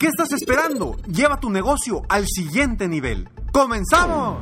¿Qué 0.00 0.06
estás 0.06 0.32
esperando? 0.32 0.96
Lleva 1.08 1.40
tu 1.40 1.50
negocio 1.50 2.00
al 2.08 2.24
siguiente 2.26 2.88
nivel. 2.88 3.28
¡Comenzamos! 3.52 4.38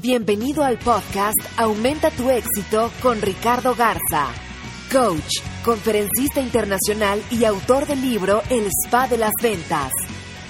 Bienvenido 0.00 0.62
al 0.62 0.78
podcast 0.78 1.34
Aumenta 1.56 2.12
tu 2.12 2.30
éxito 2.30 2.92
con 3.02 3.20
Ricardo 3.20 3.74
Garza, 3.74 4.28
coach, 4.92 5.40
conferencista 5.64 6.40
internacional 6.40 7.20
y 7.32 7.44
autor 7.46 7.88
del 7.88 8.00
libro 8.00 8.42
El 8.48 8.68
Spa 8.68 9.08
de 9.08 9.18
las 9.18 9.32
Ventas. 9.42 9.90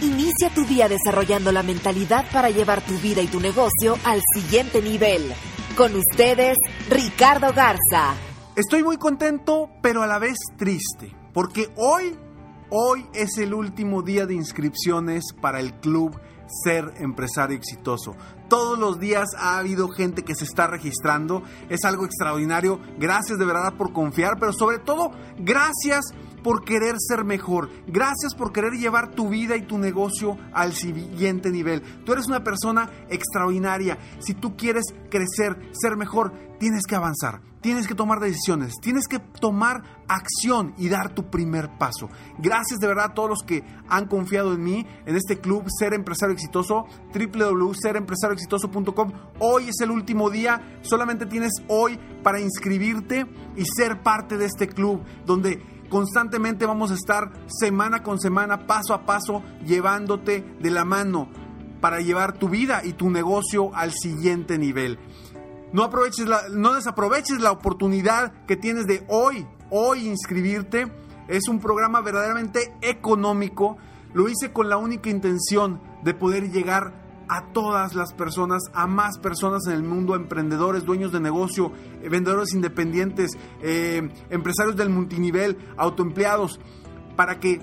Inicia 0.02 0.50
tu 0.50 0.67
día 0.67 0.91
desarrollando 0.91 1.50
la 1.50 1.62
mentalidad 1.62 2.27
para 2.30 2.50
llevar 2.50 2.83
tu 2.83 2.98
vida 2.98 3.23
y 3.23 3.27
tu 3.27 3.41
negocio 3.41 3.97
al 4.05 4.20
siguiente 4.34 4.83
nivel. 4.83 5.33
Con 5.78 5.97
ustedes, 5.97 6.58
Ricardo 6.91 7.55
Garza. 7.55 8.17
Estoy 8.55 8.83
muy 8.83 8.98
contento, 8.98 9.70
pero 9.80 10.02
a 10.02 10.06
la 10.06 10.19
vez 10.19 10.36
triste, 10.58 11.17
porque 11.33 11.70
hoy 11.77 12.19
Hoy 12.69 13.06
es 13.14 13.39
el 13.39 13.55
último 13.55 14.03
día 14.03 14.27
de 14.27 14.34
inscripciones 14.34 15.22
para 15.41 15.61
el 15.61 15.75
club 15.75 16.19
Ser 16.64 16.95
Empresario 16.97 17.56
Exitoso. 17.56 18.17
Todos 18.48 18.77
los 18.77 18.98
días 18.98 19.28
ha 19.39 19.58
habido 19.58 19.89
gente 19.89 20.25
que 20.25 20.34
se 20.34 20.42
está 20.42 20.67
registrando. 20.67 21.45
Es 21.69 21.84
algo 21.84 22.05
extraordinario. 22.05 22.81
Gracias 22.98 23.39
de 23.39 23.45
verdad 23.45 23.75
por 23.75 23.92
confiar, 23.92 24.39
pero 24.41 24.53
sobre 24.53 24.81
todo 24.81 25.12
gracias 25.39 26.06
por 26.42 26.64
querer 26.64 26.97
ser 26.98 27.25
mejor. 27.25 27.70
Gracias 27.86 28.34
por 28.34 28.53
querer 28.53 28.73
llevar 28.73 29.12
tu 29.12 29.28
vida 29.28 29.56
y 29.56 29.62
tu 29.62 29.78
negocio 29.78 30.36
al 30.53 30.73
siguiente 30.73 31.53
nivel. 31.53 31.83
Tú 32.05 32.14
eres 32.14 32.27
una 32.27 32.42
persona 32.42 32.91
extraordinaria. 33.08 33.97
Si 34.19 34.34
tú 34.34 34.56
quieres 34.56 34.86
crecer, 35.08 35.70
ser 35.73 35.97
mejor, 35.97 36.33
tienes 36.58 36.84
que 36.84 36.97
avanzar 36.97 37.42
tienes 37.67 37.89
que 37.89 37.97
tomar 37.97 38.20
decisiones, 38.20 38.75
tienes 38.81 39.09
que 39.09 39.19
tomar 39.19 39.83
acción 40.06 40.72
y 40.78 40.89
dar 40.89 41.17
tu 41.17 41.31
primer 41.31 41.77
paso. 41.78 42.08
Gracias 42.39 42.78
de 42.78 42.86
verdad 42.86 43.06
a 43.06 43.14
todos 43.14 43.28
los 43.28 43.42
que 43.42 43.64
han 43.89 44.06
confiado 44.06 44.55
en 44.55 44.62
mí, 44.62 44.86
en 45.05 45.17
este 45.17 45.41
club 45.41 45.64
Ser 45.77 45.92
Empresario 45.92 46.33
Exitoso, 46.33 46.86
www.serempresarioexitoso.com. 47.12 49.13
Hoy 49.40 49.70
es 49.70 49.80
el 49.80 49.90
último 49.90 50.30
día, 50.30 50.79
solamente 50.83 51.27
tienes 51.27 51.55
hoy 51.67 51.98
para 52.23 52.39
inscribirte 52.39 53.27
y 53.57 53.64
ser 53.64 54.01
parte 54.01 54.39
de 54.39 54.45
este 54.45 54.69
club 54.69 55.02
donde 55.24 55.61
constantemente 55.90 56.67
vamos 56.67 56.92
a 56.92 56.95
estar 56.95 57.33
semana 57.48 58.05
con 58.05 58.20
semana, 58.20 58.69
paso 58.69 58.95
a 58.95 59.05
paso, 59.05 59.42
llevándote 59.64 60.55
de 60.61 60.70
la 60.70 60.85
mano 60.85 61.29
para 61.80 61.98
llevar 61.98 62.39
tu 62.39 62.48
vida 62.48 62.83
y 62.85 62.92
tu 62.92 63.11
negocio 63.11 63.74
al 63.74 63.92
siguiente 63.92 64.57
nivel. 64.57 65.01
No, 65.72 65.82
aproveches 65.82 66.27
la, 66.27 66.42
no 66.50 66.74
desaproveches 66.74 67.40
la 67.40 67.50
oportunidad 67.50 68.32
que 68.46 68.56
tienes 68.56 68.86
de 68.86 69.04
hoy, 69.08 69.46
hoy 69.70 70.06
inscribirte. 70.06 70.90
Es 71.28 71.48
un 71.48 71.60
programa 71.60 72.00
verdaderamente 72.00 72.72
económico. 72.82 73.77
Lo 74.14 74.28
hice 74.28 74.52
con 74.52 74.68
la 74.68 74.77
única 74.77 75.10
intención 75.10 75.80
de 76.02 76.14
poder 76.14 76.50
llegar 76.50 77.06
a 77.28 77.52
todas 77.52 77.94
las 77.94 78.12
personas, 78.12 78.62
a 78.72 78.86
más 78.86 79.18
personas 79.18 79.66
en 79.66 79.72
el 79.72 79.82
mundo, 79.82 80.14
emprendedores, 80.14 80.84
dueños 80.84 81.10
de 81.12 81.20
negocio, 81.20 81.72
eh, 82.02 82.08
vendedores 82.08 82.54
independientes, 82.54 83.33
eh, 83.60 84.08
empresarios 84.30 84.77
del 84.77 84.90
multinivel, 84.90 85.58
autoempleados, 85.77 86.60
para 87.16 87.40
que 87.40 87.60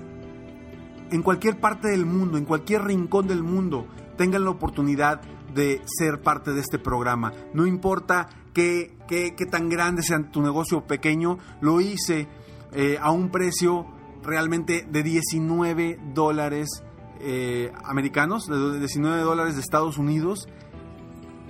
en 1.10 1.22
cualquier 1.22 1.58
parte 1.60 1.88
del 1.88 2.06
mundo, 2.06 2.36
en 2.36 2.44
cualquier 2.44 2.84
rincón 2.84 3.26
del 3.26 3.42
mundo, 3.42 3.86
tengan 4.16 4.44
la 4.44 4.50
oportunidad 4.50 5.20
de 5.54 5.80
ser 5.86 6.20
parte 6.20 6.52
de 6.52 6.60
este 6.60 6.78
programa. 6.78 7.32
No 7.52 7.66
importa 7.66 8.28
qué, 8.52 8.92
qué, 9.08 9.46
tan 9.50 9.68
grande 9.68 10.02
sea 10.02 10.30
tu 10.30 10.42
negocio 10.42 10.82
pequeño, 10.86 11.38
lo 11.60 11.80
hice 11.80 12.28
eh, 12.72 12.98
a 13.00 13.10
un 13.10 13.30
precio 13.30 13.86
realmente 14.22 14.86
de 14.90 15.02
19 15.02 15.98
dólares 16.14 16.82
eh, 17.20 17.72
americanos, 17.84 18.46
de 18.46 18.78
19 18.78 19.22
dólares 19.22 19.54
de 19.54 19.60
Estados 19.60 19.98
Unidos, 19.98 20.48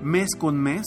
mes 0.02 0.34
con 0.36 0.60
mes. 0.60 0.84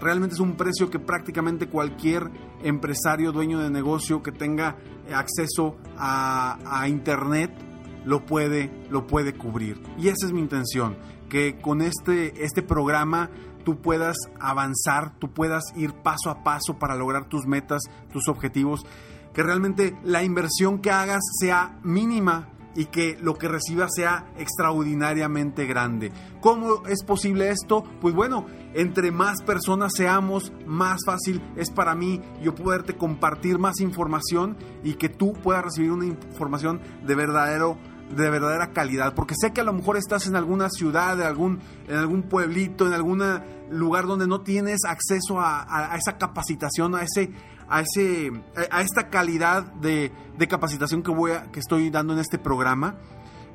Realmente 0.00 0.34
es 0.34 0.40
un 0.40 0.56
precio 0.56 0.90
que 0.90 0.98
prácticamente 0.98 1.68
cualquier 1.68 2.30
empresario, 2.62 3.32
dueño 3.32 3.60
de 3.60 3.70
negocio 3.70 4.22
que 4.22 4.32
tenga 4.32 4.76
acceso 5.12 5.76
a, 5.96 6.58
a 6.66 6.88
Internet 6.88 7.65
lo 8.06 8.24
puede, 8.24 8.70
lo 8.88 9.06
puede 9.06 9.34
cubrir. 9.34 9.82
Y 9.98 10.08
esa 10.08 10.26
es 10.26 10.32
mi 10.32 10.40
intención 10.40 10.96
que 11.28 11.58
con 11.58 11.82
este, 11.82 12.44
este 12.44 12.62
programa 12.62 13.30
tú 13.64 13.82
puedas 13.82 14.16
avanzar, 14.40 15.18
tú 15.18 15.32
puedas 15.32 15.64
ir 15.76 15.92
paso 15.92 16.30
a 16.30 16.44
paso 16.44 16.78
para 16.78 16.94
lograr 16.94 17.28
tus 17.28 17.46
metas, 17.46 17.82
tus 18.12 18.28
objetivos, 18.28 18.86
que 19.34 19.42
realmente 19.42 19.98
la 20.04 20.22
inversión 20.22 20.78
que 20.78 20.90
hagas 20.90 21.20
sea 21.40 21.78
mínima 21.82 22.48
y 22.76 22.86
que 22.86 23.18
lo 23.20 23.34
que 23.34 23.48
recibas 23.48 23.90
sea 23.96 24.26
extraordinariamente 24.38 25.66
grande. 25.66 26.12
¿Cómo 26.40 26.86
es 26.86 27.02
posible 27.02 27.50
esto? 27.50 27.82
Pues 28.00 28.14
bueno, 28.14 28.46
entre 28.74 29.10
más 29.10 29.42
personas 29.42 29.94
seamos, 29.96 30.52
más 30.66 31.00
fácil 31.04 31.42
es 31.56 31.70
para 31.70 31.94
mí 31.94 32.20
yo 32.42 32.54
poderte 32.54 32.96
compartir 32.96 33.58
más 33.58 33.80
información 33.80 34.56
y 34.84 34.94
que 34.94 35.08
tú 35.08 35.32
puedas 35.32 35.64
recibir 35.64 35.90
una 35.90 36.06
información 36.06 36.80
de 37.04 37.14
verdadero 37.14 37.78
de 38.10 38.30
verdadera 38.30 38.72
calidad, 38.72 39.14
porque 39.14 39.34
sé 39.36 39.52
que 39.52 39.60
a 39.60 39.64
lo 39.64 39.72
mejor 39.72 39.96
estás 39.96 40.26
en 40.26 40.36
alguna 40.36 40.70
ciudad, 40.70 41.20
en 41.20 41.26
algún, 41.26 41.60
en 41.88 41.96
algún 41.96 42.22
pueblito, 42.22 42.86
en 42.86 42.92
algún 42.92 43.22
lugar 43.70 44.06
donde 44.06 44.26
no 44.26 44.42
tienes 44.42 44.84
acceso 44.86 45.40
a, 45.40 45.96
esa 45.96 46.16
capacitación, 46.16 46.94
a 46.94 47.02
ese, 47.02 47.32
a 47.68 47.80
ese, 47.80 48.30
a 48.70 48.82
esta 48.82 49.08
calidad 49.10 49.64
de, 49.74 50.12
capacitación 50.48 51.02
que 51.02 51.10
voy 51.10 51.32
que 51.52 51.60
estoy 51.60 51.90
dando 51.90 52.12
en 52.12 52.20
este 52.20 52.38
programa. 52.38 52.96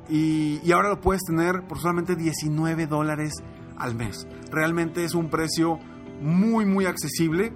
Y, 0.08 0.60
y 0.64 0.72
ahora 0.72 0.90
lo 0.90 1.00
puedes 1.00 1.22
tener 1.22 1.62
por 1.66 1.78
solamente 1.78 2.16
19 2.16 2.86
dólares 2.86 3.32
al 3.78 3.94
mes. 3.94 4.26
Realmente 4.50 5.04
es 5.04 5.14
un 5.14 5.30
precio 5.30 5.78
muy, 6.20 6.66
muy 6.66 6.86
accesible. 6.86 7.52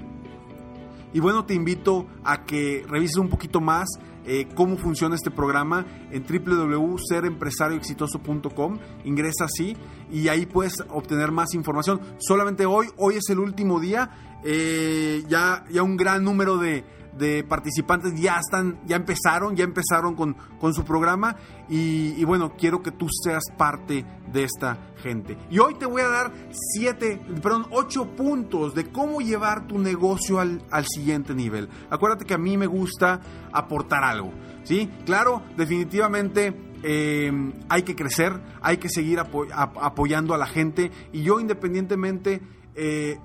Y 1.16 1.18
bueno, 1.18 1.44
te 1.46 1.54
invito 1.54 2.06
a 2.24 2.44
que 2.44 2.84
revises 2.86 3.16
un 3.16 3.30
poquito 3.30 3.62
más 3.62 3.88
eh, 4.26 4.46
cómo 4.54 4.76
funciona 4.76 5.14
este 5.14 5.30
programa 5.30 5.86
en 6.10 6.26
www.serempresarioexitoso.com. 6.26 8.78
Ingresa 9.04 9.46
así 9.46 9.78
y 10.12 10.28
ahí 10.28 10.44
puedes 10.44 10.74
obtener 10.90 11.32
más 11.32 11.54
información. 11.54 12.02
Solamente 12.18 12.66
hoy, 12.66 12.88
hoy 12.98 13.14
es 13.14 13.30
el 13.30 13.38
último 13.38 13.80
día. 13.80 14.10
Eh, 14.44 15.24
ya, 15.26 15.64
ya 15.70 15.82
un 15.82 15.96
gran 15.96 16.22
número 16.22 16.58
de, 16.58 16.84
de 17.16 17.44
participantes 17.44 18.14
ya 18.20 18.38
están, 18.38 18.80
ya 18.86 18.96
empezaron, 18.96 19.56
ya 19.56 19.64
empezaron 19.64 20.14
con, 20.14 20.34
con 20.60 20.74
su 20.74 20.84
programa 20.84 21.36
y, 21.68 22.22
bueno, 22.24 22.54
quiero 22.56 22.82
que 22.82 22.92
tú 22.92 23.08
seas 23.24 23.44
parte 23.56 24.04
de 24.32 24.44
esta 24.44 24.78
gente. 25.02 25.36
Y 25.50 25.58
hoy 25.58 25.74
te 25.74 25.86
voy 25.86 26.02
a 26.02 26.08
dar 26.08 26.32
siete, 26.50 27.20
perdón, 27.42 27.66
ocho 27.70 28.14
puntos 28.14 28.74
de 28.74 28.90
cómo 28.90 29.20
llevar 29.20 29.66
tu 29.66 29.78
negocio 29.78 30.38
al, 30.38 30.62
siguiente 30.86 31.34
nivel. 31.34 31.68
Acuérdate 31.90 32.24
que 32.24 32.34
a 32.34 32.38
mí 32.38 32.56
me 32.56 32.66
gusta 32.66 33.20
aportar 33.52 34.04
algo, 34.04 34.32
¿sí? 34.62 34.90
Claro, 35.04 35.42
definitivamente 35.56 36.54
eh, 36.82 37.32
hay 37.68 37.82
que 37.82 37.96
crecer, 37.96 38.40
hay 38.60 38.76
que 38.76 38.88
seguir 38.88 39.18
apoyando 39.18 40.34
a 40.34 40.38
la 40.38 40.46
gente 40.46 40.90
y 41.12 41.22
yo 41.22 41.40
independientemente 41.40 42.40
eh, 42.74 43.18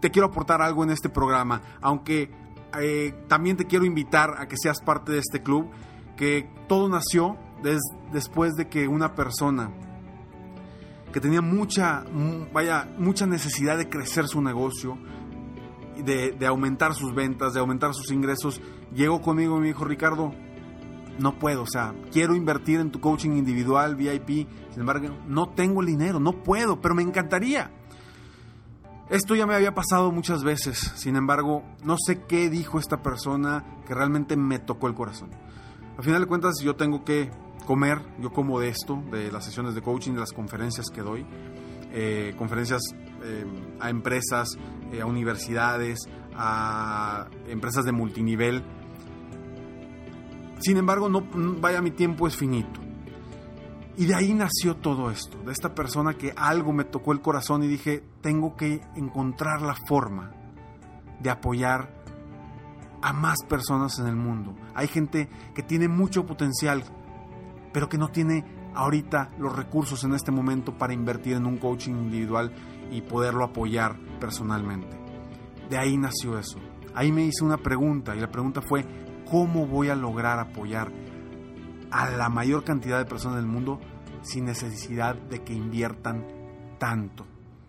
te 0.00 0.10
quiero 0.10 0.28
aportar 0.28 0.62
algo 0.62 0.84
en 0.84 0.90
este 0.90 1.08
programa, 1.08 1.62
aunque 1.80 2.30
eh, 2.80 3.14
también 3.28 3.56
te 3.56 3.66
quiero 3.66 3.84
invitar 3.84 4.34
a 4.38 4.46
que 4.46 4.56
seas 4.56 4.80
parte 4.80 5.12
de 5.12 5.18
este 5.18 5.42
club, 5.42 5.70
que 6.16 6.50
todo 6.68 6.88
nació 6.88 7.36
después 8.12 8.54
de 8.54 8.68
que 8.68 8.88
una 8.88 9.14
persona 9.14 9.70
que 11.12 11.20
tenía 11.20 11.40
mucha, 11.40 12.04
vaya, 12.52 12.88
mucha 12.98 13.26
necesidad 13.26 13.78
de 13.78 13.88
crecer 13.88 14.28
su 14.28 14.42
negocio, 14.42 14.98
de, 16.04 16.32
de 16.32 16.46
aumentar 16.46 16.94
sus 16.94 17.14
ventas, 17.14 17.54
de 17.54 17.60
aumentar 17.60 17.94
sus 17.94 18.10
ingresos, 18.12 18.60
llegó 18.94 19.20
conmigo 19.20 19.56
y 19.56 19.60
me 19.60 19.66
dijo, 19.68 19.84
Ricardo, 19.84 20.32
no 21.18 21.38
puedo, 21.38 21.62
o 21.62 21.66
sea, 21.66 21.94
quiero 22.12 22.34
invertir 22.36 22.80
en 22.80 22.90
tu 22.90 23.00
coaching 23.00 23.30
individual, 23.30 23.96
VIP, 23.96 24.48
sin 24.70 24.80
embargo, 24.80 25.08
no 25.26 25.48
tengo 25.48 25.80
el 25.80 25.86
dinero, 25.88 26.20
no 26.20 26.44
puedo, 26.44 26.80
pero 26.80 26.94
me 26.94 27.02
encantaría. 27.02 27.70
Esto 29.10 29.34
ya 29.34 29.46
me 29.46 29.54
había 29.54 29.74
pasado 29.74 30.12
muchas 30.12 30.44
veces, 30.44 30.78
sin 30.96 31.16
embargo, 31.16 31.62
no 31.82 31.96
sé 31.98 32.24
qué 32.28 32.50
dijo 32.50 32.78
esta 32.78 33.02
persona 33.02 33.64
que 33.86 33.94
realmente 33.94 34.36
me 34.36 34.58
tocó 34.58 34.86
el 34.86 34.94
corazón. 34.94 35.30
Al 35.96 36.04
final 36.04 36.20
de 36.20 36.26
cuentas, 36.26 36.56
yo 36.62 36.76
tengo 36.76 37.04
que 37.04 37.30
comer, 37.64 38.02
yo 38.20 38.30
como 38.34 38.60
de 38.60 38.68
esto, 38.68 39.02
de 39.10 39.32
las 39.32 39.46
sesiones 39.46 39.74
de 39.74 39.80
coaching, 39.80 40.12
de 40.12 40.20
las 40.20 40.32
conferencias 40.32 40.88
que 40.92 41.00
doy, 41.00 41.24
eh, 41.90 42.34
conferencias 42.36 42.82
eh, 43.24 43.46
a 43.80 43.88
empresas, 43.88 44.58
eh, 44.92 45.00
a 45.00 45.06
universidades, 45.06 46.00
a 46.34 47.28
empresas 47.46 47.86
de 47.86 47.92
multinivel. 47.92 48.62
Sin 50.58 50.76
embargo, 50.76 51.08
no 51.08 51.26
vaya 51.60 51.80
mi 51.80 51.92
tiempo 51.92 52.28
es 52.28 52.36
finito. 52.36 52.87
Y 53.98 54.06
de 54.06 54.14
ahí 54.14 54.32
nació 54.32 54.76
todo 54.76 55.10
esto, 55.10 55.38
de 55.38 55.50
esta 55.50 55.74
persona 55.74 56.14
que 56.14 56.32
algo 56.36 56.72
me 56.72 56.84
tocó 56.84 57.10
el 57.10 57.20
corazón 57.20 57.64
y 57.64 57.66
dije, 57.66 58.04
tengo 58.20 58.54
que 58.54 58.80
encontrar 58.94 59.60
la 59.60 59.74
forma 59.88 60.30
de 61.18 61.30
apoyar 61.30 61.92
a 63.02 63.12
más 63.12 63.38
personas 63.48 63.98
en 63.98 64.06
el 64.06 64.14
mundo. 64.14 64.54
Hay 64.76 64.86
gente 64.86 65.28
que 65.52 65.64
tiene 65.64 65.88
mucho 65.88 66.26
potencial, 66.26 66.84
pero 67.72 67.88
que 67.88 67.98
no 67.98 68.06
tiene 68.06 68.44
ahorita 68.72 69.32
los 69.36 69.56
recursos 69.56 70.04
en 70.04 70.14
este 70.14 70.30
momento 70.30 70.78
para 70.78 70.92
invertir 70.92 71.34
en 71.34 71.46
un 71.46 71.58
coaching 71.58 71.94
individual 71.94 72.52
y 72.92 73.02
poderlo 73.02 73.42
apoyar 73.42 73.96
personalmente. 74.20 74.96
De 75.70 75.76
ahí 75.76 75.96
nació 75.96 76.38
eso. 76.38 76.60
Ahí 76.94 77.10
me 77.10 77.24
hice 77.24 77.42
una 77.42 77.58
pregunta 77.58 78.14
y 78.14 78.20
la 78.20 78.30
pregunta 78.30 78.62
fue, 78.62 78.84
¿cómo 79.28 79.66
voy 79.66 79.88
a 79.88 79.96
lograr 79.96 80.38
apoyar 80.38 80.92
a 81.90 82.10
la 82.10 82.28
mayor 82.28 82.64
cantidad 82.64 82.98
de 82.98 83.04
personas 83.04 83.36
del 83.36 83.46
mundo 83.46 83.80
sin 84.22 84.44
necesidad 84.44 85.14
de 85.14 85.42
que 85.42 85.54
inviertan 85.54 86.26
tanto, 86.78 87.26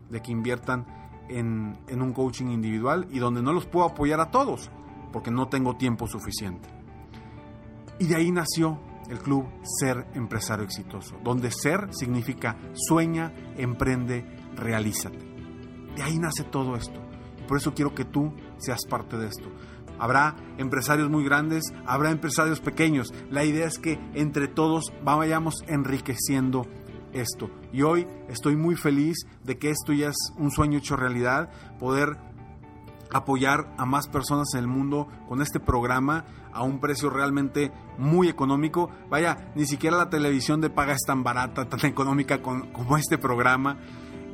de 0.10 0.22
que 0.22 0.32
inviertan 0.32 0.86
en, 1.30 1.78
en, 1.88 2.02
un 2.02 2.14
coaching 2.14 2.48
individual 2.48 3.08
y 3.12 3.20
donde 3.20 3.42
no 3.42 3.54
los 3.54 3.66
puedo 3.66 3.86
apoyar 3.86 4.20
a 4.20 4.32
todos, 4.32 4.70
porque 5.12 5.32
no 5.32 5.48
tengo 5.48 5.76
tiempo 5.76 6.08
suficiente. 6.08 6.70
Y 8.00 8.06
de 8.06 8.16
ahí 8.16 8.32
nació 8.32 8.80
el 9.10 9.20
club 9.20 9.46
Ser 9.64 10.08
Empresario 10.14 10.64
Exitoso, 10.64 11.18
donde 11.24 11.52
ser 11.52 11.90
significa 11.92 12.56
sueña, 12.74 13.34
emprende, 13.58 14.26
realízate. 14.56 15.20
De 15.96 16.04
ahí 16.04 16.18
nace 16.20 16.44
todo 16.44 16.76
esto. 16.76 17.00
por 17.48 17.58
eso 17.58 17.74
quiero 17.74 17.96
que 17.96 18.06
tú 18.06 18.32
seas 18.58 18.86
parte 18.88 19.18
de 19.18 19.28
esto. 19.28 19.50
Habrá 20.00 20.36
empresarios 20.58 21.10
muy 21.10 21.24
grandes, 21.24 21.64
habrá 21.86 22.12
empresarios 22.12 22.60
pequeños. 22.60 23.14
La 23.30 23.44
idea 23.44 23.68
es 23.68 23.78
que 23.78 24.00
entre 24.14 24.48
todos 24.48 24.94
vayamos 25.04 25.56
enriqueciendo 25.68 26.66
esto. 27.14 27.50
Y 27.74 27.82
hoy 27.82 28.08
estoy 28.30 28.56
muy 28.56 28.76
feliz 28.76 29.18
de 29.44 29.58
que 29.58 29.70
esto 29.70 29.94
ya 29.94 30.10
es 30.10 30.34
un 30.38 30.52
sueño 30.52 30.78
hecho 30.78 30.96
realidad, 30.96 31.50
poder 31.80 32.18
apoyar 33.12 33.74
a 33.78 33.86
más 33.86 34.08
personas 34.08 34.54
en 34.54 34.62
el 34.62 34.68
mundo 34.68 35.08
con 35.28 35.42
este 35.42 35.60
programa 35.60 36.26
a 36.54 36.64
un 36.64 36.80
precio 36.80 37.10
realmente 37.10 37.72
muy 37.98 38.28
económico. 38.30 38.90
Vaya, 39.10 39.52
ni 39.56 39.66
siquiera 39.66 39.98
la 39.98 40.10
televisión 40.10 40.62
de 40.62 40.70
paga 40.70 40.94
es 40.94 41.04
tan 41.06 41.24
barata, 41.24 41.68
tan 41.68 41.86
económica 41.86 42.42
como 42.42 42.98
este 42.98 43.18
programa 43.18 43.78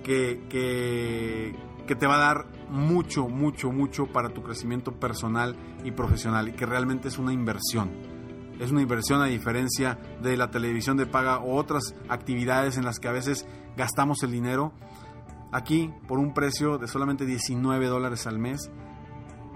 que, 0.04 0.46
que, 0.50 1.56
que 1.88 1.96
te 1.96 2.08
va 2.08 2.16
a 2.16 2.20
dar 2.20 2.46
mucho, 2.70 3.28
mucho, 3.28 3.72
mucho 3.72 4.08
para 4.08 4.30
tu 4.30 4.44
crecimiento 4.44 4.94
personal 4.94 5.56
y 5.84 5.92
profesional 5.92 6.50
y 6.50 6.54
que 6.54 6.66
realmente 6.66 7.08
es 7.08 7.18
una 7.18 7.34
inversión. 7.34 7.92
Es 8.60 8.72
una 8.72 8.82
inversión 8.82 9.22
a 9.22 9.26
diferencia 9.26 10.00
de 10.22 10.38
la 10.38 10.50
televisión 10.50 10.98
de 10.98 11.06
paga 11.06 11.40
o 11.40 11.56
otras 11.56 11.94
actividades 12.08 12.78
en 12.78 12.86
las 12.86 13.00
que 13.00 13.08
a 13.08 13.12
veces 13.12 13.46
gastamos 13.76 14.24
el 14.24 14.32
dinero. 14.32 14.72
Aquí, 15.52 15.92
por 16.08 16.20
un 16.20 16.34
precio 16.34 16.78
de 16.78 16.88
solamente 16.88 17.26
19 17.26 17.88
dólares 17.88 18.28
al 18.28 18.40
mes, 18.40 18.72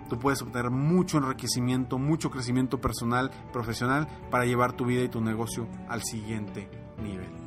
tú 0.10 0.20
puedes 0.20 0.42
obtener 0.42 0.70
mucho 0.70 1.18
enriquecimiento, 1.18 1.98
mucho 1.98 2.30
crecimiento 2.30 2.82
personal, 2.82 3.32
profesional 3.54 4.08
para 4.30 4.46
llevar 4.46 4.74
tu 4.74 4.86
vida 4.86 5.04
y 5.04 5.10
tu 5.10 5.22
negocio 5.22 5.68
al 5.88 6.04
siguiente 6.04 6.70
nivel. 7.02 7.39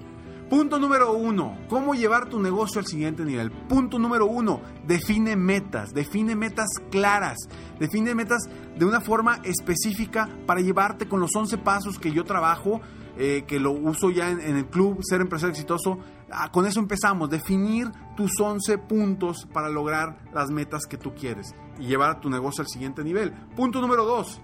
Punto 0.52 0.78
número 0.78 1.14
uno, 1.14 1.56
¿cómo 1.66 1.94
llevar 1.94 2.28
tu 2.28 2.38
negocio 2.38 2.78
al 2.78 2.84
siguiente 2.86 3.24
nivel? 3.24 3.50
Punto 3.50 3.98
número 3.98 4.26
uno, 4.26 4.60
define 4.86 5.34
metas, 5.34 5.94
define 5.94 6.36
metas 6.36 6.68
claras, 6.90 7.38
define 7.80 8.14
metas 8.14 8.42
de 8.76 8.84
una 8.84 9.00
forma 9.00 9.40
específica 9.44 10.28
para 10.44 10.60
llevarte 10.60 11.08
con 11.08 11.20
los 11.20 11.34
11 11.34 11.56
pasos 11.56 11.98
que 11.98 12.12
yo 12.12 12.24
trabajo, 12.24 12.82
eh, 13.16 13.44
que 13.46 13.58
lo 13.58 13.70
uso 13.72 14.10
ya 14.10 14.28
en, 14.28 14.42
el 14.42 14.66
club 14.66 14.98
Ser 15.00 15.22
Empresario 15.22 15.52
Exitoso. 15.52 16.00
Ah, 16.30 16.52
con 16.52 16.66
eso 16.66 16.80
empezamos, 16.80 17.30
definir 17.30 17.90
tus 18.14 18.38
11 18.38 18.76
puntos 18.76 19.48
para 19.54 19.70
lograr 19.70 20.18
las 20.34 20.50
metas 20.50 20.84
que 20.84 20.98
tú 20.98 21.14
quieres 21.14 21.54
y 21.78 21.86
llevar 21.86 22.20
tu 22.20 22.28
negocio 22.28 22.60
al 22.60 22.68
siguiente 22.68 23.02
nivel. 23.02 23.32
Punto 23.56 23.80
número 23.80 24.04
dos, 24.04 24.38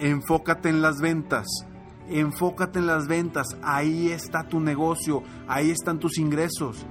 enfócate 0.00 0.68
en 0.68 0.82
las 0.82 1.00
ventas 1.00 1.46
Enfócate 2.08 2.78
en 2.78 2.86
las 2.86 3.08
ventas, 3.08 3.56
ahí 3.62 4.10
está 4.10 4.44
tu 4.44 4.60
negocio, 4.60 5.22
ahí 5.48 5.70
están 5.70 5.98
tus 5.98 6.18
ingresos. 6.18 6.86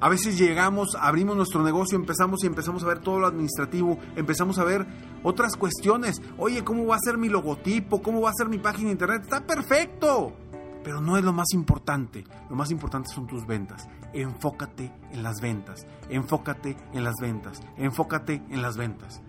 A 0.00 0.08
veces 0.08 0.36
llegamos, 0.36 0.96
abrimos 1.00 1.34
nuestro 1.36 1.62
negocio, 1.62 1.96
empezamos 1.96 2.44
y 2.44 2.46
empezamos 2.46 2.84
a 2.84 2.86
ver 2.86 2.98
todo 2.98 3.20
lo 3.20 3.26
administrativo, 3.26 3.98
empezamos 4.16 4.58
a 4.58 4.64
ver 4.64 4.86
otras 5.22 5.56
cuestiones. 5.56 6.20
Oye, 6.36 6.62
¿cómo 6.62 6.84
va 6.86 6.96
a 6.96 6.98
ser 7.02 7.16
mi 7.16 7.30
logotipo? 7.30 8.02
¿Cómo 8.02 8.20
va 8.20 8.30
a 8.30 8.34
ser 8.34 8.48
mi 8.48 8.58
página 8.58 8.88
de 8.88 8.92
internet? 8.92 9.22
Está 9.22 9.46
perfecto. 9.46 10.34
Pero 10.82 11.00
no 11.00 11.16
es 11.16 11.24
lo 11.24 11.32
más 11.32 11.54
importante. 11.54 12.24
Lo 12.50 12.56
más 12.56 12.70
importante 12.70 13.08
son 13.14 13.26
tus 13.26 13.46
ventas. 13.46 13.88
Enfócate 14.12 14.92
en 15.10 15.22
las 15.22 15.40
ventas. 15.40 15.86
Enfócate 16.10 16.76
en 16.92 17.02
las 17.02 17.14
ventas. 17.18 17.62
Enfócate 17.78 18.42
en 18.50 18.60
las 18.60 18.76
ventas. 18.76 19.22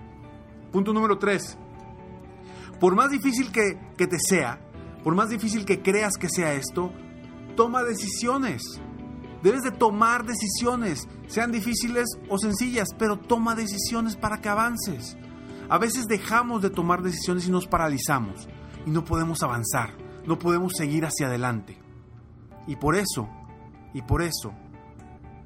Punto 0.74 0.92
número 0.92 1.18
3 1.18 1.58
por 2.80 2.96
más 2.96 3.12
difícil 3.12 3.52
que, 3.52 3.78
te 3.98 4.20
sea, 4.20 4.60
por 5.04 5.16
más 5.16 5.30
difícil 5.30 5.66
que 5.66 5.82
creas 5.82 6.18
que 6.18 6.30
sea 6.30 6.54
esto, 6.54 6.92
toma 7.56 7.84
decisiones. 7.84 8.62
Debes 9.44 9.62
de 9.62 9.72
tomar 9.72 10.26
decisiones, 10.26 11.08
sean 11.28 11.52
difíciles 11.52 12.06
o 12.30 12.38
sencillas, 12.38 12.90
pero 12.98 13.18
toma 13.18 13.56
decisiones 13.56 14.16
para 14.16 14.42
que 14.42 14.50
avances. 14.50 15.18
A 15.70 15.78
veces 15.78 16.06
dejamos 16.08 16.62
de 16.62 16.70
tomar 16.70 17.02
decisiones 17.02 17.48
y 17.48 17.52
nos 17.52 17.68
paralizamos 17.68 18.48
y 18.86 18.90
no 18.90 19.06
podemos 19.06 19.42
avanzar, 19.44 19.92
no 20.26 20.40
podemos 20.40 20.74
seguir 20.76 21.06
hacia 21.06 21.28
adelante. 21.28 21.78
Y 22.68 22.76
por 22.76 22.96
eso, 22.96 23.30
y 23.94 24.02
por 24.02 24.22
eso 24.22 24.54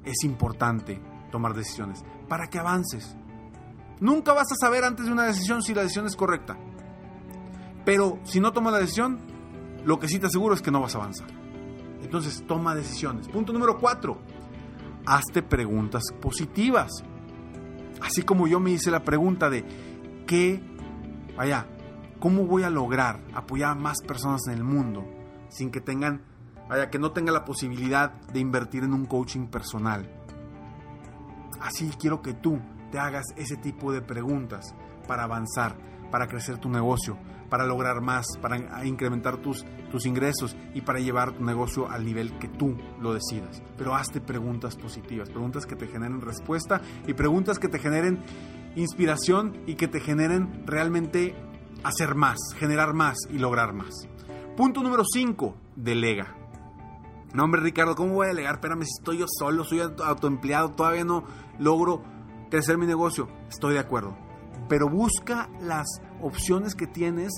es 0.04 0.24
importante 0.24 1.00
tomar 1.30 1.54
decisiones, 1.54 2.02
para 2.28 2.48
que 2.48 2.58
avances. 2.58 3.16
Nunca 4.00 4.32
vas 4.32 4.50
a 4.50 4.56
saber 4.56 4.84
antes 4.84 5.06
de 5.06 5.12
una 5.12 5.24
decisión 5.24 5.62
si 5.62 5.74
la 5.74 5.82
decisión 5.82 6.06
es 6.06 6.16
correcta. 6.16 6.56
Pero 7.84 8.18
si 8.24 8.40
no 8.40 8.52
tomas 8.52 8.72
la 8.72 8.78
decisión, 8.78 9.18
lo 9.84 9.98
que 9.98 10.08
sí 10.08 10.18
te 10.18 10.26
aseguro 10.26 10.54
es 10.54 10.62
que 10.62 10.70
no 10.70 10.80
vas 10.80 10.94
a 10.94 10.98
avanzar. 10.98 11.28
Entonces, 12.02 12.44
toma 12.46 12.74
decisiones. 12.74 13.28
Punto 13.28 13.52
número 13.52 13.78
cuatro. 13.78 14.18
Hazte 15.06 15.42
preguntas 15.42 16.02
positivas. 16.20 17.04
Así 18.02 18.22
como 18.22 18.46
yo 18.46 18.60
me 18.60 18.70
hice 18.70 18.90
la 18.90 19.04
pregunta 19.04 19.50
de 19.50 19.64
qué, 20.26 20.62
vaya, 21.36 21.66
¿cómo 22.18 22.44
voy 22.44 22.62
a 22.62 22.70
lograr 22.70 23.20
apoyar 23.34 23.72
a 23.72 23.74
más 23.74 23.98
personas 24.06 24.46
en 24.46 24.54
el 24.54 24.64
mundo 24.64 25.04
sin 25.48 25.70
que 25.70 25.80
tengan, 25.80 26.22
vaya, 26.68 26.90
que 26.90 26.98
no 26.98 27.12
tenga 27.12 27.32
la 27.32 27.44
posibilidad 27.44 28.12
de 28.12 28.40
invertir 28.40 28.84
en 28.84 28.94
un 28.94 29.06
coaching 29.06 29.46
personal? 29.46 30.08
Así 31.60 31.90
quiero 31.98 32.22
que 32.22 32.32
tú 32.32 32.58
te 32.90 32.98
hagas 32.98 33.26
ese 33.36 33.56
tipo 33.56 33.92
de 33.92 34.00
preguntas 34.00 34.74
para 35.06 35.24
avanzar, 35.24 35.76
para 36.10 36.26
crecer 36.26 36.58
tu 36.58 36.70
negocio, 36.70 37.18
para 37.50 37.66
lograr 37.66 38.00
más, 38.00 38.26
para 38.40 38.86
incrementar 38.86 39.36
tus, 39.38 39.66
ingresos 40.04 40.56
y 40.72 40.80
para 40.80 41.00
llevar 41.00 41.32
tu 41.32 41.44
negocio 41.44 41.90
al 41.90 42.04
nivel 42.04 42.38
que 42.38 42.48
tú 42.48 42.76
lo 43.00 43.12
decidas. 43.12 43.60
Pero 43.76 43.94
hazte 43.94 44.20
preguntas 44.20 44.76
positivas, 44.76 45.28
preguntas 45.28 45.66
que 45.66 45.76
te 45.76 45.88
generen 45.88 46.20
respuesta 46.20 46.80
y 47.06 47.12
preguntas 47.12 47.58
que 47.58 47.68
te 47.68 47.78
generen 47.78 48.20
inspiración 48.76 49.62
y 49.66 49.74
que 49.74 49.88
te 49.88 50.00
generen 50.00 50.62
realmente 50.64 51.34
hacer 51.82 52.14
más, 52.14 52.38
generar 52.56 52.94
más 52.94 53.18
y 53.28 53.38
lograr 53.38 53.74
más. 53.74 54.08
Punto 54.56 54.82
número 54.82 55.02
5, 55.04 55.56
delega. 55.76 56.36
No, 57.34 57.44
hombre, 57.44 57.60
Ricardo, 57.60 57.94
¿cómo 57.94 58.14
voy 58.14 58.26
a 58.26 58.30
delegar? 58.30 58.54
Espérame, 58.54 58.84
si 58.84 58.92
estoy 58.98 59.18
yo 59.18 59.26
solo, 59.28 59.64
soy 59.64 59.80
autoempleado, 59.80 60.70
todavía 60.70 61.04
no 61.04 61.24
logro 61.58 62.02
crecer 62.50 62.78
mi 62.78 62.86
negocio. 62.86 63.28
Estoy 63.48 63.74
de 63.74 63.80
acuerdo 63.80 64.30
pero 64.70 64.88
busca 64.88 65.50
las 65.60 66.00
opciones 66.22 66.74
que 66.74 66.86
tienes 66.86 67.32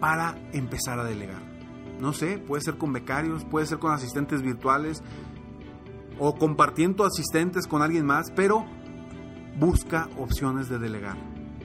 para 0.00 0.36
empezar 0.52 0.98
a 0.98 1.04
delegar. 1.04 1.42
No 2.00 2.12
sé, 2.12 2.38
puede 2.38 2.62
ser 2.62 2.78
con 2.78 2.92
becarios, 2.92 3.44
puede 3.44 3.66
ser 3.66 3.78
con 3.78 3.92
asistentes 3.92 4.42
virtuales 4.42 5.02
o 6.18 6.34
compartiendo 6.34 7.04
asistentes 7.04 7.66
con 7.66 7.82
alguien 7.82 8.04
más, 8.06 8.32
pero 8.34 8.64
busca 9.58 10.08
opciones 10.18 10.68
de 10.68 10.78
delegar. 10.78 11.16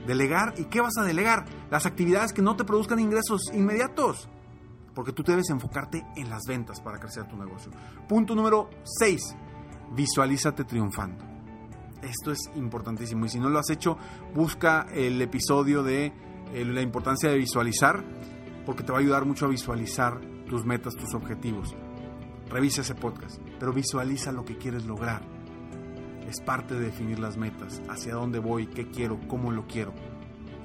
Delegar, 0.06 0.54
¿y 0.56 0.64
qué 0.64 0.80
vas 0.80 0.96
a 0.98 1.04
delegar? 1.04 1.44
Las 1.70 1.86
actividades 1.86 2.32
que 2.32 2.42
no 2.42 2.56
te 2.56 2.64
produzcan 2.64 2.98
ingresos 2.98 3.42
inmediatos. 3.52 4.28
Porque 4.94 5.12
tú 5.12 5.22
debes 5.22 5.50
enfocarte 5.50 6.04
en 6.16 6.30
las 6.30 6.42
ventas 6.48 6.80
para 6.80 6.98
crecer 6.98 7.28
tu 7.28 7.36
negocio. 7.36 7.70
Punto 8.08 8.34
número 8.34 8.70
6. 8.84 9.36
Visualízate 9.94 10.64
triunfando. 10.64 11.27
Esto 12.02 12.30
es 12.32 12.38
importantísimo 12.54 13.26
y 13.26 13.28
si 13.28 13.40
no 13.40 13.48
lo 13.48 13.58
has 13.58 13.70
hecho, 13.70 13.98
busca 14.34 14.86
el 14.92 15.20
episodio 15.20 15.82
de 15.82 16.12
eh, 16.52 16.64
la 16.64 16.80
importancia 16.80 17.30
de 17.30 17.36
visualizar 17.36 18.04
porque 18.64 18.82
te 18.82 18.92
va 18.92 18.98
a 18.98 19.00
ayudar 19.00 19.24
mucho 19.24 19.46
a 19.46 19.48
visualizar 19.48 20.20
tus 20.48 20.64
metas, 20.64 20.94
tus 20.94 21.14
objetivos. 21.14 21.74
Revisa 22.48 22.80
ese 22.80 22.94
podcast, 22.94 23.40
pero 23.58 23.72
visualiza 23.72 24.32
lo 24.32 24.44
que 24.44 24.56
quieres 24.56 24.84
lograr 24.84 25.22
es 26.28 26.40
parte 26.40 26.74
de 26.74 26.80
definir 26.80 27.18
las 27.18 27.36
metas, 27.36 27.80
hacia 27.88 28.14
dónde 28.14 28.38
voy, 28.38 28.66
qué 28.66 28.90
quiero, 28.90 29.18
cómo 29.28 29.50
lo 29.50 29.66
quiero. 29.66 29.92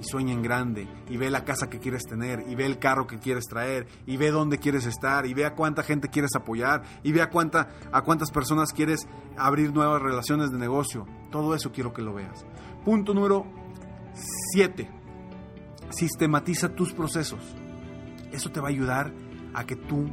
Sueña 0.03 0.33
en 0.33 0.41
grande, 0.41 0.88
y 1.10 1.17
ve 1.17 1.29
la 1.29 1.45
casa 1.45 1.69
que 1.69 1.79
quieres 1.79 2.03
tener, 2.03 2.43
y 2.48 2.55
ve 2.55 2.65
el 2.65 2.79
carro 2.79 3.07
que 3.07 3.19
quieres 3.19 3.45
traer, 3.45 3.88
y 4.05 4.17
ve 4.17 4.31
dónde 4.31 4.57
quieres 4.57 4.86
estar, 4.86 5.25
y 5.25 5.33
ve 5.33 5.45
a 5.45 5.55
cuánta 5.55 5.83
gente 5.83 6.10
quieres 6.10 6.36
apoyar, 6.36 6.83
y 7.03 7.12
ve 7.12 7.22
a, 7.22 7.29
cuánta, 7.29 7.69
a 7.91 8.01
cuántas 8.01 8.31
personas 8.31 8.74
quieres 8.74 9.07
abrir 9.38 9.74
nuevas 9.74 10.01
relaciones 10.01 10.51
de 10.51 10.57
negocio. 10.57 11.05
Todo 11.31 11.55
eso 11.55 11.72
quiero 11.72 11.93
que 11.93 12.01
lo 12.01 12.13
veas. 12.13 12.45
Punto 12.86 13.13
número 13.13 13.45
7. 14.53 14.89
Sistematiza 15.89 16.69
tus 16.69 16.93
procesos. 16.93 17.55
Eso 18.31 18.51
te 18.51 18.60
va 18.60 18.67
a 18.67 18.72
ayudar 18.72 19.13
a 19.53 19.65
que 19.65 19.75
tú 19.75 20.10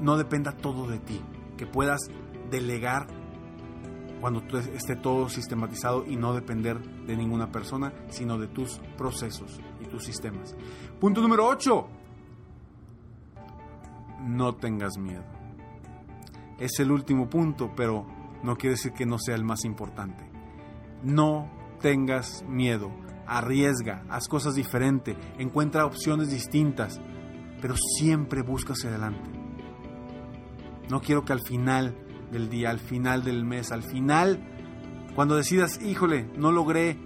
no 0.00 0.16
dependa 0.16 0.52
todo 0.52 0.86
de 0.88 0.98
ti, 0.98 1.20
que 1.56 1.66
puedas 1.66 2.00
delegar 2.50 3.06
cuando 4.20 4.42
esté 4.58 4.96
todo 4.96 5.28
sistematizado 5.28 6.04
y 6.06 6.16
no 6.16 6.34
depender 6.34 6.78
de 7.06 7.16
ninguna 7.16 7.50
persona, 7.50 7.92
sino 8.08 8.38
de 8.38 8.48
tus 8.48 8.78
procesos 8.96 9.60
y 9.80 9.86
tus 9.86 10.04
sistemas. 10.04 10.54
Punto 11.00 11.20
número 11.20 11.46
8. 11.46 11.88
No 14.26 14.54
tengas 14.56 14.98
miedo. 14.98 15.24
Es 16.58 16.78
el 16.78 16.90
último 16.90 17.30
punto, 17.30 17.72
pero 17.74 18.06
no 18.42 18.56
quiere 18.56 18.76
decir 18.76 18.92
que 18.92 19.06
no 19.06 19.18
sea 19.18 19.34
el 19.34 19.44
más 19.44 19.64
importante. 19.64 20.28
No 21.02 21.50
tengas 21.80 22.44
miedo. 22.46 22.90
Arriesga, 23.26 24.04
haz 24.10 24.28
cosas 24.28 24.56
diferentes, 24.56 25.16
encuentra 25.38 25.86
opciones 25.86 26.30
distintas, 26.30 27.00
pero 27.60 27.74
siempre 27.76 28.42
busca 28.42 28.72
hacia 28.72 28.90
adelante. 28.90 29.30
No 30.90 31.00
quiero 31.00 31.24
que 31.24 31.32
al 31.32 31.40
final 31.40 31.94
del 32.30 32.48
día, 32.48 32.70
al 32.70 32.80
final 32.80 33.24
del 33.24 33.44
mes, 33.44 33.72
al 33.72 33.82
final, 33.82 34.40
cuando 35.14 35.36
decidas, 35.36 35.80
híjole, 35.82 36.28
no 36.36 36.52
logré 36.52 36.96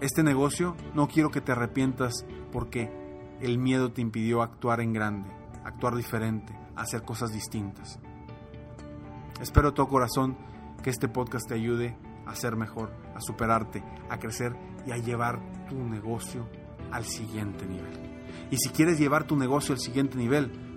este 0.00 0.22
negocio, 0.22 0.76
no 0.94 1.08
quiero 1.08 1.30
que 1.30 1.40
te 1.40 1.52
arrepientas 1.52 2.24
porque 2.52 2.90
el 3.40 3.58
miedo 3.58 3.92
te 3.92 4.00
impidió 4.00 4.42
actuar 4.42 4.80
en 4.80 4.92
grande, 4.92 5.30
actuar 5.64 5.94
diferente, 5.94 6.52
hacer 6.76 7.02
cosas 7.02 7.32
distintas. 7.32 7.98
Espero 9.40 9.72
todo 9.72 9.88
corazón 9.88 10.36
que 10.82 10.90
este 10.90 11.08
podcast 11.08 11.48
te 11.48 11.54
ayude 11.54 11.96
a 12.26 12.34
ser 12.34 12.56
mejor, 12.56 12.92
a 13.14 13.20
superarte, 13.20 13.82
a 14.08 14.18
crecer 14.18 14.54
y 14.86 14.92
a 14.92 14.96
llevar 14.96 15.40
tu 15.68 15.76
negocio 15.76 16.46
al 16.90 17.04
siguiente 17.04 17.66
nivel. 17.66 17.92
Y 18.50 18.56
si 18.56 18.70
quieres 18.70 18.98
llevar 18.98 19.24
tu 19.24 19.36
negocio 19.36 19.74
al 19.74 19.80
siguiente 19.80 20.16
nivel, 20.16 20.69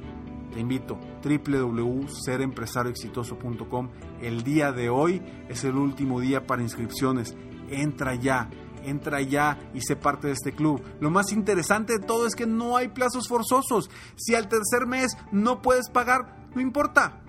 te 0.53 0.59
invito 0.59 0.99
www.serempresarioexitoso.com. 1.23 3.89
El 4.21 4.43
día 4.43 4.71
de 4.71 4.89
hoy 4.89 5.23
es 5.49 5.63
el 5.63 5.75
último 5.75 6.19
día 6.19 6.45
para 6.45 6.61
inscripciones. 6.61 7.35
Entra 7.69 8.13
ya, 8.15 8.51
entra 8.83 9.21
ya 9.21 9.57
y 9.73 9.81
sé 9.81 9.95
parte 9.95 10.27
de 10.27 10.33
este 10.33 10.51
club. 10.53 10.83
Lo 10.99 11.09
más 11.09 11.31
interesante 11.31 11.97
de 11.99 12.05
todo 12.05 12.27
es 12.27 12.35
que 12.35 12.45
no 12.45 12.77
hay 12.77 12.89
plazos 12.89 13.27
forzosos. 13.27 13.89
Si 14.15 14.35
al 14.35 14.47
tercer 14.47 14.85
mes 14.87 15.17
no 15.31 15.59
puedes 15.61 15.89
pagar, 15.89 16.47
no 16.55 16.61
importa. 16.61 17.19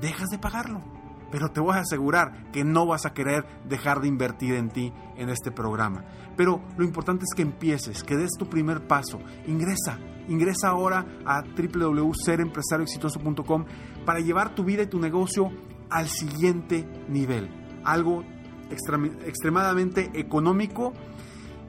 Dejas 0.00 0.28
de 0.28 0.38
pagarlo. 0.38 0.95
Pero 1.30 1.50
te 1.50 1.60
voy 1.60 1.74
a 1.74 1.80
asegurar 1.80 2.50
que 2.52 2.64
no 2.64 2.86
vas 2.86 3.04
a 3.06 3.12
querer 3.12 3.44
dejar 3.68 4.00
de 4.00 4.08
invertir 4.08 4.54
en 4.54 4.70
ti 4.70 4.94
en 5.16 5.28
este 5.28 5.50
programa. 5.50 6.06
Pero 6.36 6.62
lo 6.76 6.84
importante 6.84 7.24
es 7.24 7.34
que 7.34 7.42
empieces, 7.42 8.04
que 8.04 8.16
des 8.16 8.30
tu 8.38 8.48
primer 8.48 8.86
paso. 8.86 9.18
Ingresa, 9.46 9.98
ingresa 10.28 10.68
ahora 10.68 11.04
a 11.24 11.42
www.serempresarioexitoso.com 11.42 13.64
para 14.04 14.20
llevar 14.20 14.54
tu 14.54 14.62
vida 14.64 14.82
y 14.82 14.86
tu 14.86 15.00
negocio 15.00 15.50
al 15.90 16.08
siguiente 16.08 16.86
nivel. 17.08 17.50
Algo 17.84 18.22
extremadamente 18.70 20.10
económico 20.14 20.92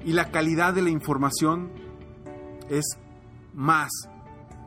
y 0.04 0.14
la 0.14 0.32
calidad 0.32 0.74
de 0.74 0.82
la 0.82 0.90
información 0.90 1.70
es 2.70 2.98
más 3.54 3.92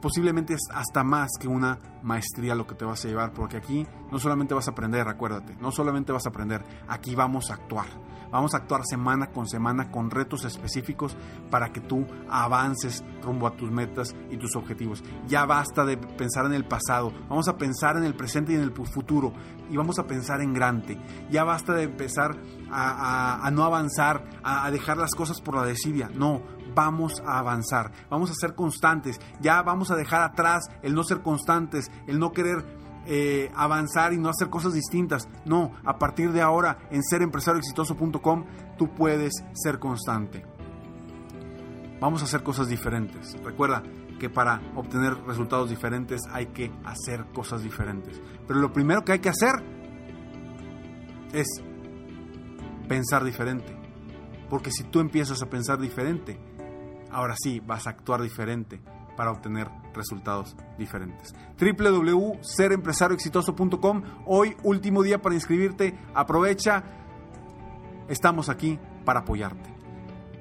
posiblemente 0.01 0.55
es 0.55 0.69
hasta 0.73 1.05
más 1.05 1.31
que 1.39 1.49
una 1.49 1.79
maestría 2.03 2.55
lo 2.55 2.67
que 2.67 2.75
te 2.75 2.85
vas 2.85 3.05
a 3.05 3.09
llevar, 3.09 3.33
porque 3.33 3.57
aquí 3.57 3.87
no 4.11 4.19
solamente 4.19 4.55
vas 4.55 4.69
a 4.69 4.73
aprender, 4.73 5.09
acuérdate, 5.09 5.57
no 5.61 5.71
solamente 5.71 6.13
vas 6.13 6.27
a 6.27 6.31
aprender, 6.31 6.65
aquí 6.89 7.15
vamos 7.15 7.51
a 7.51 7.55
actuar. 7.55 7.87
Vamos 8.31 8.55
a 8.55 8.59
actuar 8.59 8.83
semana 8.85 9.33
con 9.33 9.49
semana 9.49 9.91
con 9.91 10.11
retos 10.11 10.45
específicos 10.45 11.17
para 11.51 11.73
que 11.73 11.81
tú 11.81 12.07
avances 12.29 13.05
rumbo 13.23 13.47
a 13.47 13.57
tus 13.57 13.71
metas 13.71 14.15
y 14.31 14.37
tus 14.37 14.55
objetivos. 14.55 15.03
Ya 15.27 15.45
basta 15.47 15.85
de 15.85 15.97
pensar 15.97 16.47
en 16.47 16.55
el 16.55 16.65
pasado, 16.65 17.13
vamos 17.29 17.49
a 17.49 17.57
pensar 17.57 17.97
en 17.97 18.05
el 18.05 18.15
presente 18.15 18.53
y 18.53 18.55
en 18.55 18.63
el 18.63 18.73
futuro 18.73 19.33
y 19.69 19.77
vamos 19.77 19.99
a 19.99 20.07
pensar 20.07 20.41
en 20.43 20.55
grande. 20.55 20.97
Ya 21.31 21.45
basta 21.45 21.75
de 21.75 21.85
empezar 21.85 22.37
a, 22.71 23.51
no 23.53 23.65
avanzar, 23.65 24.25
a, 24.45 24.71
dejar 24.71 24.97
las 24.97 25.15
cosas 25.15 25.41
por 25.41 25.57
la 25.57 25.65
desidia. 25.65 26.09
No, 26.15 26.43
vamos 26.75 27.23
a 27.27 27.39
avanzar, 27.39 27.93
vamos 28.09 28.31
a 28.31 28.35
ser 28.35 28.55
constantes, 28.55 29.21
ya 29.41 29.63
vamos 29.63 29.91
a 29.91 29.97
dejar 29.97 30.23
atrás 30.23 30.65
el 30.83 30.95
no 30.95 31.05
ser 31.05 31.23
constantes, 31.23 31.91
el 32.07 32.19
no 32.19 32.33
querer 32.33 32.65
eh, 33.07 33.51
avanzar 33.55 34.13
y 34.13 34.19
no 34.19 34.29
hacer 34.29 34.51
cosas 34.51 34.73
distintas. 34.73 35.29
No, 35.45 35.73
a 35.85 35.99
partir 35.99 36.33
de 36.33 36.43
ahora 36.43 36.79
en 36.91 37.03
serempresarioexitoso.com 37.03 38.45
tú 38.77 38.95
puedes 38.95 39.33
ser 39.53 39.79
constante. 39.79 40.45
Vamos 42.01 42.23
a 42.23 42.25
hacer 42.25 42.43
cosas 42.43 42.69
diferentes. 42.69 43.37
Recuerda 43.43 43.83
que 44.19 44.31
para 44.31 44.61
obtener 44.77 45.15
resultados 45.27 45.71
diferentes 45.71 46.23
hay 46.31 46.47
que 46.47 46.71
hacer 46.85 47.27
cosas 47.33 47.63
diferentes. 47.63 48.21
Pero 48.47 48.61
lo 48.61 48.73
primero 48.73 49.05
que 49.05 49.13
hay 49.13 49.19
que 49.19 49.29
hacer 49.29 49.55
es 51.33 51.47
pensar 52.89 53.25
diferente. 53.25 53.77
Porque 54.49 54.71
si 54.71 54.85
tú 54.85 55.01
empiezas 55.01 55.43
a 55.43 55.47
pensar 55.47 55.79
diferente, 55.79 56.39
ahora 57.13 57.35
sí 57.39 57.61
vas 57.61 57.87
a 57.87 57.91
actuar 57.91 58.23
diferente 58.23 58.81
para 59.17 59.33
obtener 59.33 59.69
resultados 59.95 60.57
diferentes. 60.79 61.35
www.serempresarioexitoso.com 61.59 64.03
Hoy 64.27 64.57
último 64.63 65.03
día 65.03 65.21
para 65.21 65.35
inscribirte. 65.35 65.99
Aprovecha. 66.15 66.85
Estamos 68.09 68.49
aquí 68.49 68.79
para 69.05 69.21
apoyarte. 69.21 69.69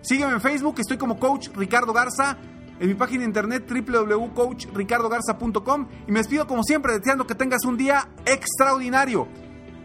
Sígueme 0.01 0.31
en 0.33 0.41
Facebook, 0.41 0.75
estoy 0.79 0.97
como 0.97 1.19
Coach 1.19 1.49
Ricardo 1.55 1.93
Garza. 1.93 2.37
En 2.79 2.87
mi 2.87 2.93
página 2.93 3.23
de 3.23 3.25
internet 3.25 3.69
www.coachricardogarza.com 3.69 5.87
y 6.07 6.11
me 6.13 6.19
despido 6.19 6.47
como 6.47 6.63
siempre 6.63 6.97
deseando 6.97 7.27
que 7.27 7.35
tengas 7.35 7.65
un 7.65 7.75
día 7.75 8.07
extraordinario 8.25 9.27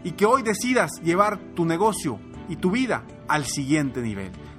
y 0.05 0.13
que 0.13 0.25
hoy 0.25 0.43
decidas 0.43 0.91
llevar 1.03 1.37
tu 1.53 1.65
negocio 1.65 2.17
y 2.47 2.55
tu 2.55 2.71
vida 2.71 3.03
al 3.27 3.43
siguiente 3.43 4.01
nivel. 4.01 4.31